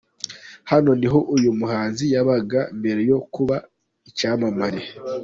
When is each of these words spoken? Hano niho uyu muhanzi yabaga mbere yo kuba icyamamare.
Hano 0.71 0.91
niho 0.99 1.19
uyu 1.35 1.49
muhanzi 1.59 2.03
yabaga 2.13 2.59
mbere 2.79 3.01
yo 3.11 3.17
kuba 3.33 3.55
icyamamare. 4.09 4.81